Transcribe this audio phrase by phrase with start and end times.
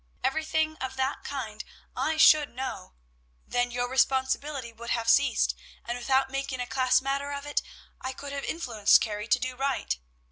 [0.23, 1.63] Everything of that kind
[1.95, 2.95] I should know,
[3.45, 5.53] then your responsibility would have ceased,
[5.85, 7.61] and, without making a class matter of it,
[8.01, 9.99] I could have influenced Carrie to do right.